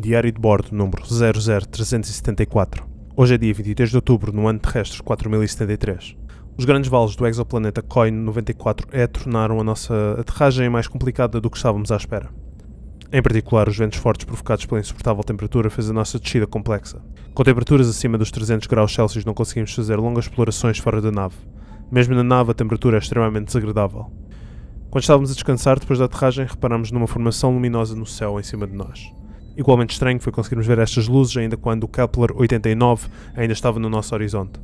[0.00, 2.86] Diário de Bordo número 00374.
[3.14, 6.16] Hoje é dia 23 de outubro, no ano terrestre 4073.
[6.56, 11.58] Os grandes vales do exoplaneta COIN 94E tornaram a nossa aterragem mais complicada do que
[11.58, 12.30] estávamos à espera.
[13.12, 17.02] Em particular, os ventos fortes provocados pela insuportável temperatura fez a nossa descida complexa.
[17.34, 21.36] Com temperaturas acima dos 300 graus Celsius não conseguimos fazer longas explorações fora da nave.
[21.92, 24.10] Mesmo na nave a temperatura é extremamente desagradável.
[24.88, 28.66] Quando estávamos a descansar depois da aterragem, reparamos numa formação luminosa no céu em cima
[28.66, 29.12] de nós.
[29.56, 33.90] Igualmente estranho foi conseguirmos ver estas luzes ainda quando o Kepler 89 ainda estava no
[33.90, 34.60] nosso horizonte.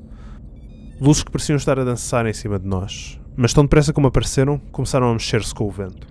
[1.00, 4.58] Luzes que pareciam estar a dançar em cima de nós, mas tão depressa como apareceram,
[4.72, 6.06] começaram a mexer-se com o vento.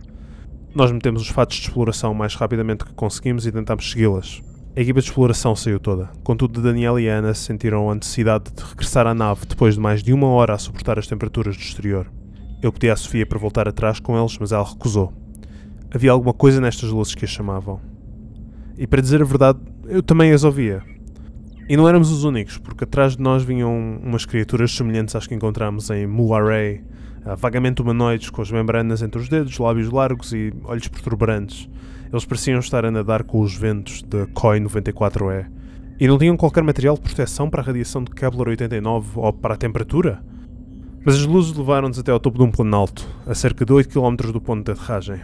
[0.75, 4.43] Nós metemos os fatos de exploração mais rapidamente que conseguimos e tentámos segui-las.
[4.77, 9.07] A equipa de exploração saiu toda, contudo Daniel e Ana sentiram a necessidade de regressar
[9.07, 12.12] à nave depois de mais de uma hora a suportar as temperaturas do exterior.
[12.62, 15.13] Eu pedi à Sofia para voltar atrás com eles, mas ela recusou.
[15.93, 17.95] Havia alguma coisa nestas luzes que a chamavam.
[18.77, 20.84] E para dizer a verdade, eu também as ouvia.
[21.68, 25.34] E não éramos os únicos, porque atrás de nós vinham umas criaturas semelhantes às que
[25.34, 26.84] encontramos em Muarray,
[27.37, 31.68] vagamente humanoides, com as membranas entre os dedos, lábios largos e olhos perturbantes.
[32.12, 35.48] Eles pareciam estar a nadar com os ventos da COI 94E.
[35.99, 39.55] E não tinham qualquer material de proteção para a radiação de Kepler 89 ou para
[39.55, 40.21] a temperatura.
[41.03, 44.31] Mas as luzes levaram-nos até ao topo de um planalto, a cerca de 8 km
[44.31, 45.21] do ponto de aterragem.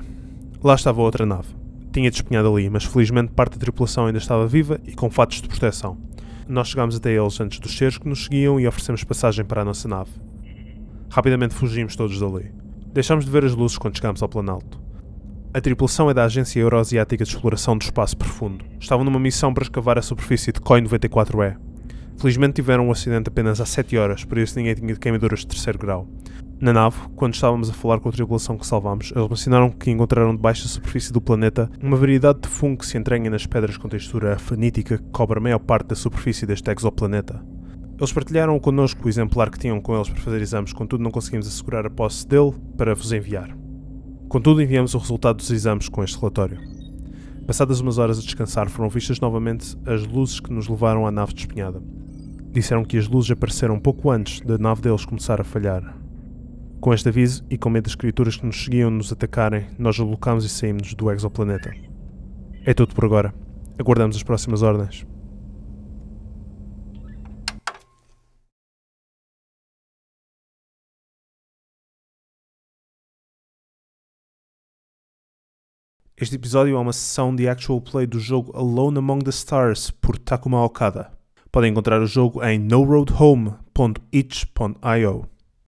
[0.64, 1.61] Lá estava outra nave.
[1.92, 5.48] Tinha despenhado ali, mas felizmente parte da tripulação ainda estava viva e com fatos de
[5.48, 5.98] proteção.
[6.48, 9.66] Nós chegámos até eles antes dos seres que nos seguiam e oferecemos passagem para a
[9.66, 10.12] nossa nave.
[11.10, 12.54] Rapidamente fugimos todos dali.
[12.94, 14.82] Deixámos de ver as luzes quando chegámos ao planalto.
[15.54, 18.64] A tripulação é da Agência Euroasiática de Exploração do Espaço Profundo.
[18.80, 21.58] Estavam numa missão para escavar a superfície de COI 94E,
[22.22, 25.80] Felizmente tiveram um acidente apenas há 7 horas, por isso ninguém tinha queimaduras de terceiro
[25.80, 26.08] grau.
[26.62, 30.36] Na nave, quando estávamos a falar com a tripulação que salvámos, eles mencionaram que encontraram
[30.36, 33.90] debaixo da superfície do planeta uma variedade de fungo que se entranha nas pedras com
[33.90, 37.44] textura fanítica que cobre a maior parte da superfície deste exoplaneta.
[37.98, 41.48] Eles partilharam connosco o exemplar que tinham com eles para fazer exames, contudo não conseguimos
[41.48, 43.58] assegurar a posse dele para vos enviar.
[44.30, 46.60] Contudo, enviamos o resultado dos exames com este relatório.
[47.48, 51.34] Passadas umas horas a descansar, foram vistas novamente as luzes que nos levaram à nave
[51.34, 51.82] despenhada.
[52.52, 56.00] Disseram que as luzes apareceram pouco antes da nave deles começar a falhar.
[56.82, 60.44] Com este aviso e com medo das criaturas que nos seguiam nos atacarem, nós alocámos
[60.44, 61.72] e saímos do exoplaneta.
[62.66, 63.32] É tudo por agora.
[63.78, 65.06] Aguardamos as próximas ordens.
[76.18, 80.18] Este episódio é uma sessão de actual play do jogo Alone Among the Stars por
[80.18, 81.12] Takuma Okada.
[81.52, 85.31] Podem encontrar o jogo em noroadhome.itch.io.